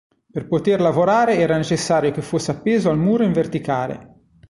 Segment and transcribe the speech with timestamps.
[0.31, 4.13] Per poter lavorare era necessario che fosse appeso al muro in verticale.